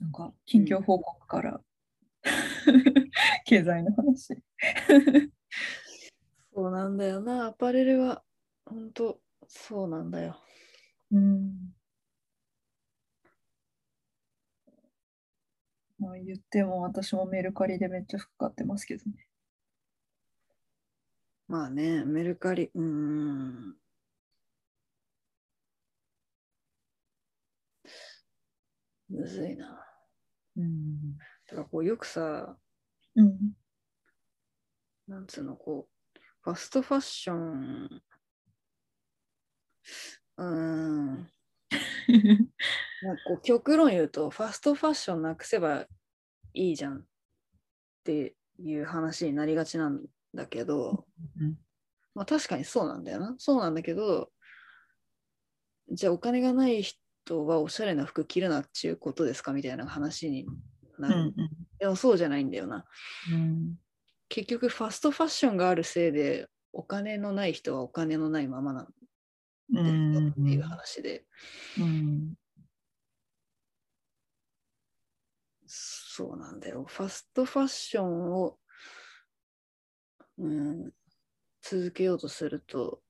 [0.00, 1.60] なんか、近況報告から、
[3.46, 4.42] 経済の話。
[6.54, 7.46] そうなんだよな。
[7.46, 8.22] アパレルは、
[8.66, 10.36] 本当そうなんだよ。
[11.12, 11.74] うん。
[16.00, 19.24] まあ言っても私もメルカリでめっちゃ服買ってますけどね。
[21.48, 23.76] まあね、メルカリ、うーん。
[29.08, 29.84] むずいな。
[30.56, 31.16] うん。
[31.18, 32.56] だからこうよくさ、
[33.16, 33.54] うん。
[35.10, 38.02] なんつうの、こう、ファストファッション、
[40.36, 41.30] うーん、
[43.02, 45.88] なんかこう極論言うと、ファストファッションなくせば
[46.54, 47.04] いいじゃんっ
[48.04, 51.06] ていう話になりがちなんだけど、
[51.40, 51.58] うん
[52.14, 53.34] まあ確かにそうなんだよな。
[53.38, 54.32] そうなんだけど、
[55.90, 60.46] じゃあお金がない人はおしゃれな服着るなっていうことですかみたいな話に
[60.98, 61.20] なる。
[61.20, 61.34] うん
[61.78, 62.84] でもそうじゃないんだよな。
[63.32, 63.76] うん
[64.30, 68.86] 結局ファストファッションがあるせいでお金のない人はお金のないままなん
[69.74, 71.24] うんですよっていう話で、
[71.78, 72.34] うん
[75.72, 76.84] そうなんだよ。
[76.88, 78.58] ファストファッションを、
[80.38, 80.90] うん、
[81.62, 83.00] 続けようとすると、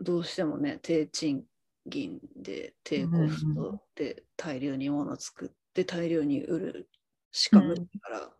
[0.00, 1.44] どうしてもね、低賃
[1.90, 6.88] 金で低コストで大量に物を作って大量に売る
[7.30, 8.30] しか無理だから、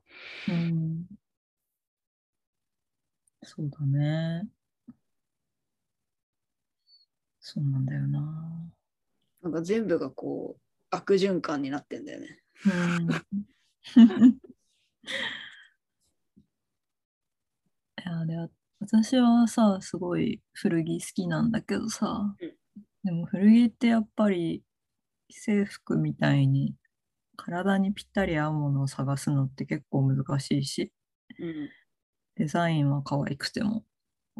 [0.48, 1.04] うん
[3.44, 4.48] そうだね。
[7.40, 8.72] そうなんだよな。
[9.42, 12.40] なんか全部がこう悪循環になってんだよね。
[12.64, 13.08] うん
[17.98, 22.54] いやで私はさすごい古着好きなんだけどさ、うん
[23.04, 24.64] でも古着ってやっぱり
[25.30, 26.74] 制服みたいに
[27.36, 30.90] 体にぴったり合うものを探すのって結構難しいし
[31.38, 31.68] うん。
[32.36, 33.84] デザインは可愛くても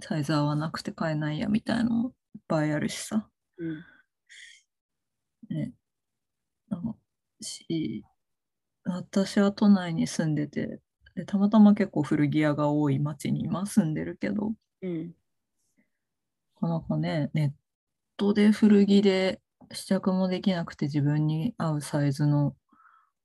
[0.03, 3.28] サイズ合わなくて買えないやみたいなのもいっぱいあるしさ
[3.59, 3.84] うん。
[5.51, 5.72] ね、
[6.68, 6.97] なんか
[7.40, 8.05] し
[8.84, 10.80] 私は都内に住んでて
[11.14, 15.14] でたまたま結構古着屋が多い町に今住んでるけどうん。
[16.61, 17.51] なかなかねネッ
[18.16, 19.40] トで古着で
[19.72, 22.55] 試着もできなくて自分に合うサイズの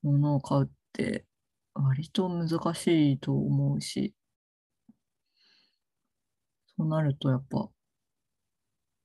[0.03, 1.25] ものを買うって
[1.73, 4.13] 割と難しいと思うし
[6.79, 7.69] そうなるとやっぱ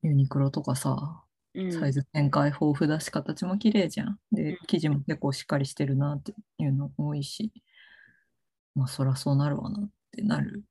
[0.02, 1.72] ユニクロとかさうん。
[1.72, 4.08] サイズ展開豊富だし、形も綺麗じゃん。
[4.08, 7.52] うんで、生地も結構しっかりしてるなっていうの多いし、
[8.74, 10.64] まあ、そらそうなるわなってなる。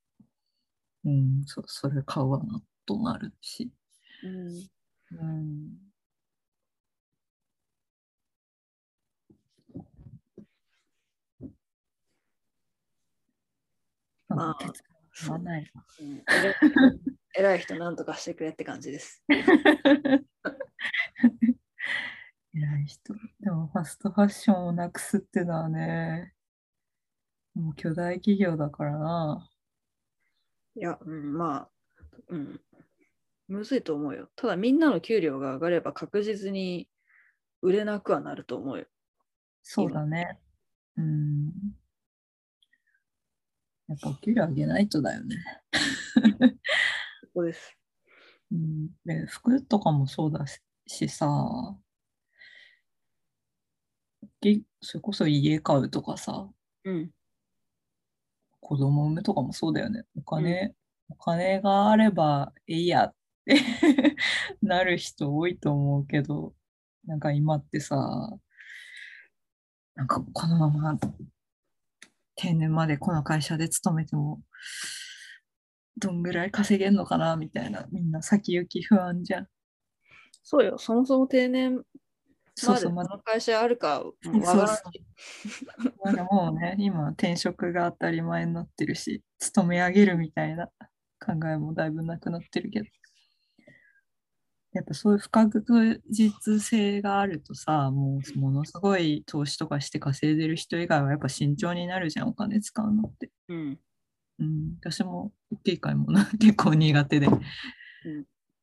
[1.05, 3.71] うん、そそれ買うわなとなるし。
[4.23, 4.69] うん。
[5.11, 5.77] うん。
[14.27, 14.73] まあな
[15.13, 16.55] んか手使わないうん偉い
[17.35, 19.23] 偉い人なんとかしてくれって感じです。
[22.53, 23.15] 偉い人。
[23.39, 26.33] でもファストファッションをなくすってのはね、
[27.55, 29.49] もう巨大企業だからな。
[30.75, 31.69] いや、うん、まあ、
[32.29, 32.61] うん。
[33.47, 34.29] むずいと思うよ。
[34.35, 36.87] ただみんなの給料が上がれば確実に
[37.61, 38.85] 売れなくはなると思うよ。
[39.63, 40.39] そうだね。
[40.97, 41.51] うん。
[43.87, 45.35] やっぱお給料上げないとだよね。
[47.21, 47.77] そこです。
[48.51, 51.27] うん、で服とかもそうだししさ、
[54.41, 56.49] げそれこそ家買うとかさ、
[56.83, 57.11] うん。
[58.59, 60.05] 子供産むとかもそうだよね。
[60.15, 60.73] お金、
[61.09, 63.15] お金があればいいやっ
[63.45, 63.59] て
[64.61, 66.53] なる人多いと思うけど、
[67.05, 67.95] なんか今ってさ、
[69.95, 70.99] なんかこのまま
[72.35, 74.41] 定年までこの会社で勤めても、
[75.97, 79.47] どんぐらい稼げんのかなみたいな、みんな先行き不安じゃん。
[80.43, 80.77] そうよ。
[80.77, 81.83] そもそも定年
[82.61, 84.81] ままでこの会社あるかもわからんし
[86.05, 90.67] そうもうね、今転職が当たり前になってるし、勤め上げるみたいな
[91.19, 92.85] 考えもだいぶなくなってるけど。
[94.73, 103.29] やっぱそういう不確実性があるとさ、もうものすごい投資とかして稼いでる人以外はやっぱ慎重になるじゃん、お金使うのって。
[103.49, 103.79] うん。
[104.39, 107.31] うん、私も大きい買い物 結構苦手で、あ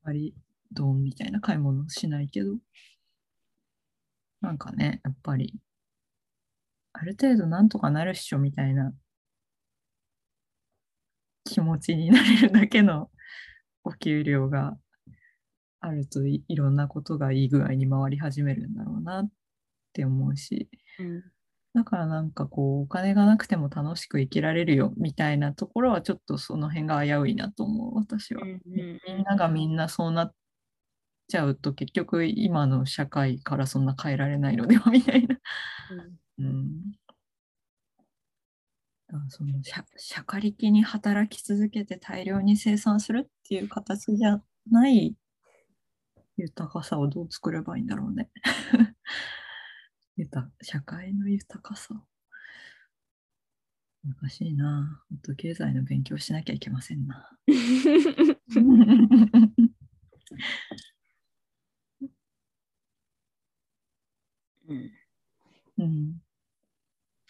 [0.02, 0.34] まり
[0.72, 2.58] ドンみたいな買い物しないけど、
[4.40, 5.60] なんかね、やっぱり、
[6.92, 8.92] ある程度なんとかなるっしょみたいな。
[11.44, 13.10] 気持ちになれるだけの
[13.82, 14.76] お給料が
[15.80, 19.30] あるといいろんなことがいい具合に回り始めるんだろうなっ
[19.92, 20.68] て思うし、
[20.98, 21.22] うん
[21.72, 28.42] だからなんかこうお金がなくても楽しく生きられるよみたいなところはちょっとその辺が危ういなと思う私は。
[28.42, 30.34] うんみんながみんなそうなっ
[31.28, 35.38] ちゃうと結局今の社会からそんな変えられないのではみたいな。
[36.38, 36.92] うん。
[39.28, 45.14] その社社会力に働き続けて大量に生産するっていう形じゃない
[46.42, 48.30] 豊かさをどう作ればいいんだろうね。
[50.16, 52.04] 豊社会の豊かさ。
[54.02, 55.04] 難しいな。
[55.10, 57.30] もっと経済の勉強しなきゃいけませんな。
[64.68, 64.90] うん
[65.78, 66.22] うん。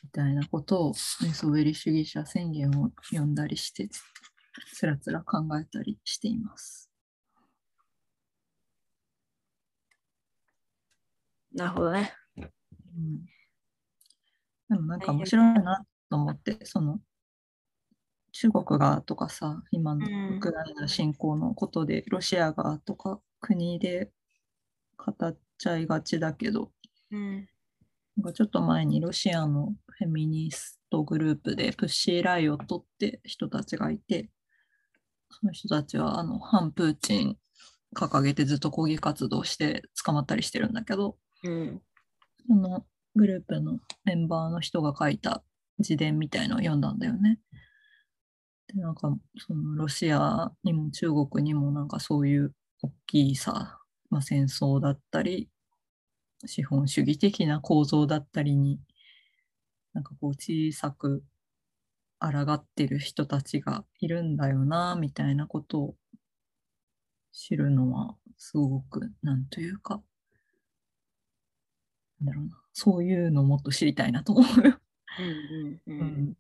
[0.02, 3.88] みたいなことを寝そべり主義者宣言を読んだりして、
[4.74, 6.89] つらつら考えたりしています。
[11.52, 12.12] なるほどね。
[12.36, 13.24] うん、
[14.68, 17.00] でもなんか面白いなと思って、その
[18.32, 20.36] 中国がとかさ、今のうん。
[20.36, 24.10] ウクライナ侵攻のことで、ロシアがとか国で
[24.96, 26.70] 語っちゃいがちだけど、
[27.10, 27.48] うん。
[28.16, 34.30] なんかちょっと前にロシアのフェミニストグループでプッシー・ライオットって人たちがいて、
[35.30, 37.36] その人たちはあの反プーチン
[37.96, 41.82] 掲げてずっと抗議活動して捕まったりしてるんだけど、うん
[42.46, 42.84] その
[43.14, 45.42] グループのメンバーの人が書いた
[45.78, 47.38] 自伝みたいのを読んだんだよね。
[48.68, 53.78] で、なんかそのロシアにも中国にもなんかそういう大きいさ、
[54.10, 55.48] まあ、戦争だったり、
[56.46, 58.80] 資本主義的な構造だったりに、
[59.92, 61.22] なんかこう小さく
[62.18, 65.94] 抗ってる人たちがいるんだよな、みたいなことを
[67.32, 70.02] 知るのはすごく、なんというか、
[72.26, 74.78] だろうな、そういうのをもっと知りたいなと思うよ。
[75.18, 76.34] うんうんううんん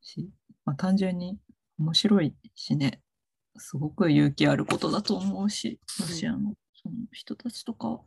[0.00, 0.30] し、
[0.64, 1.38] まあ、単純に
[1.78, 3.00] 面白いしね、
[3.56, 8.00] すごく勇気あることだと思うし、ロシアのその人たちとかは。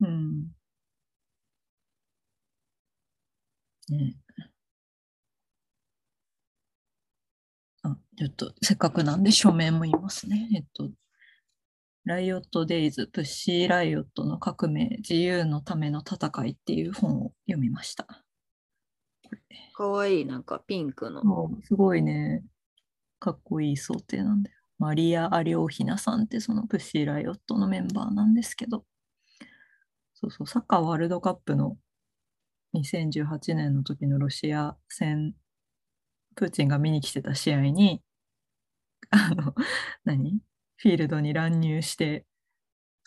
[0.00, 0.54] うん。
[3.88, 4.44] ねえ
[7.82, 10.48] あ、ちょっとせっかくなんで署名も言いますね。
[10.54, 10.90] えっと、
[12.04, 18.06] ライオット・デイズ、プッシー・ライオットの革命、自由のための戦いっていう本を読みました。
[19.72, 21.22] かわいい、なんかピンクの。
[21.62, 22.44] すごいね、
[23.18, 24.56] かっこいい想定なんだよ。
[24.78, 28.84] マリア・アリョーヒナさんってそのプッシー・ライオットのメンバーなんですけど、
[30.12, 31.78] そうそう、サッカーワールドカップの
[32.74, 35.32] 2018年の時のロシア戦、
[36.36, 38.02] プーチンが見に来てた試合に、
[39.08, 39.54] あの、
[40.04, 40.38] 何？
[40.76, 42.26] フィールドに乱入して、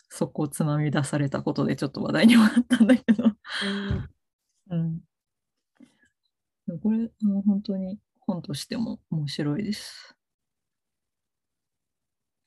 [0.08, 3.24] そこをつまみ出されたことでちょっと話題にもなったんだけど、
[4.70, 5.00] うん。
[6.66, 10.14] でもこれ、もう本当に本としても面白いです。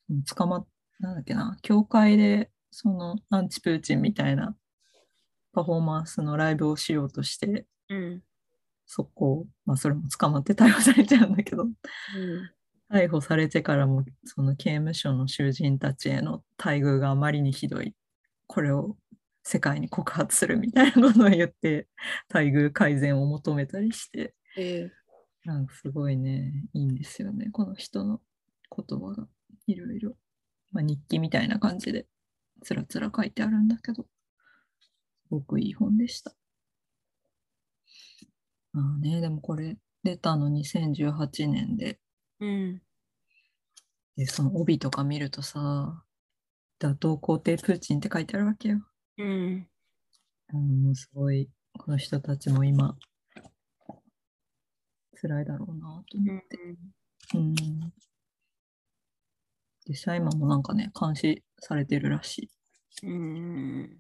[0.10, 0.68] うん捕まっ、
[1.00, 4.56] なんだっけな、教会で、そのアンチプーチンみたいな
[5.54, 8.24] パフォーマンスのライブをしようとして、うん。
[8.86, 11.72] そこ、まあそれも捕まって逮捕されちゃうんだけど、うん
[12.92, 17.96] 逮捕されてからも、その刑務所の囚人たちへの待遇があまりにひどい。
[18.48, 18.98] これを
[19.44, 21.88] 世界に告発するみたいなことを言って、
[22.32, 24.92] 待遇改善を求めたりして、え
[25.46, 28.22] なんかすごいね、いいんですよね、この人の
[28.76, 29.28] 言葉が
[29.68, 30.16] いろいろ。
[30.72, 32.08] まあ、日記みたいな感じで、
[32.64, 34.10] つらつら書いてあるんだけど、す
[35.30, 36.36] ごくいい本でした。
[38.74, 42.00] まあね、でもこれ出たの2018年で、
[42.42, 42.82] うん
[44.18, 46.04] で、その帯とか見るとさ、
[46.80, 48.82] 打倒皇帝プーチンって書いてあるわけよ。
[49.18, 49.68] うん
[50.54, 52.98] うん、すごい、この人たちも今、
[55.22, 56.58] 辛いだろうなと思って。
[57.36, 57.56] うん。
[59.88, 62.50] 実際今もなんかね、監視されてるらしい。
[63.04, 63.98] うん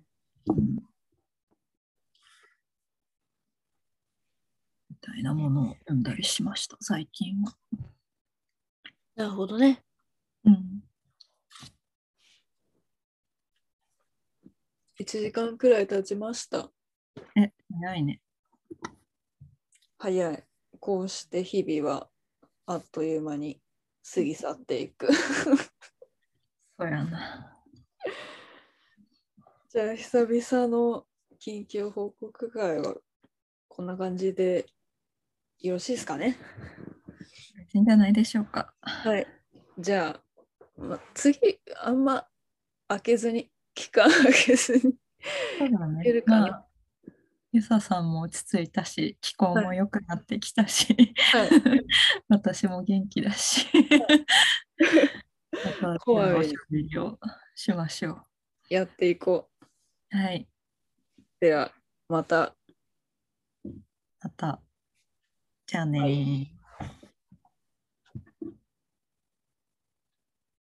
[4.89, 7.55] みたいなものを読んだりしました、最近は。
[9.15, 9.83] なるほどね。
[10.45, 10.83] うん。
[14.99, 16.71] 1時間くらい経ちました。
[17.35, 17.51] え、
[17.81, 18.21] 早いね。
[19.97, 20.43] 早い。
[20.79, 22.09] こうして日々は
[22.65, 23.61] あっという間に
[24.13, 25.13] 過ぎ去っていく。
[25.13, 25.51] そ
[26.79, 27.57] うやな。
[29.69, 31.05] じゃあ久々の
[31.39, 32.95] 近況報告会は
[33.67, 34.65] こんな感じで
[35.59, 36.37] よろしいですかね？
[37.73, 38.73] いいんじゃないでしょうか。
[38.81, 39.27] はい。
[39.77, 40.21] じゃあ、
[40.77, 41.39] ま、次
[41.81, 42.27] あんま
[42.87, 44.87] 開けずに期間 開けずにそ
[45.65, 46.47] うだるかな？
[46.47, 46.67] まあ
[47.53, 51.49] ゆささんも落ち着いたし、気候も良くなってきたし、はい
[52.29, 53.67] 私も元気だし、
[55.81, 57.19] またこまめにおしゃべりを
[57.53, 58.25] しましょ
[58.69, 59.49] やっていこ
[60.13, 60.17] う。
[60.17, 60.47] はい。
[61.19, 61.23] う。
[61.41, 61.73] では
[62.07, 62.55] また。
[64.21, 64.61] また。
[65.65, 66.53] じゃあね